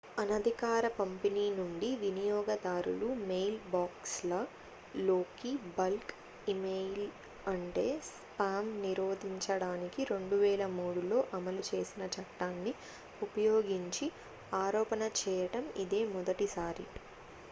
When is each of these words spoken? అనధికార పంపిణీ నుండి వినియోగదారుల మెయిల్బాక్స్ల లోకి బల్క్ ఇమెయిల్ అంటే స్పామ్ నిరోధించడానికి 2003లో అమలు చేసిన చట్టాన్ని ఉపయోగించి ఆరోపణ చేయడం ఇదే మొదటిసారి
అనధికార 0.17 0.85
పంపిణీ 0.95 1.43
నుండి 1.57 1.89
వినియోగదారుల 1.95 3.01
మెయిల్బాక్స్ల 3.27 4.31
లోకి 5.01 5.51
బల్క్ 5.77 6.13
ఇమెయిల్ 6.47 7.05
అంటే 7.47 7.85
స్పామ్ 8.09 8.71
నిరోధించడానికి 8.81 10.01
2003లో 10.07 11.19
అమలు 11.33 11.63
చేసిన 11.71 12.09
చట్టాన్ని 12.17 12.73
ఉపయోగించి 13.21 14.07
ఆరోపణ 14.63 15.11
చేయడం 15.21 15.65
ఇదే 15.85 16.03
మొదటిసారి 16.15 16.87